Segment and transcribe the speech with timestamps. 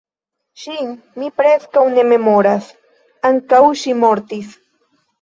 [0.61, 0.89] Ŝin
[1.23, 2.73] mi preskaŭ ne memoras;
[3.33, 4.61] ankaŭ ŝi mortis.